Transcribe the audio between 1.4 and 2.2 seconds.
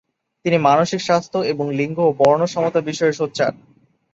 এবং লিঙ্গ ও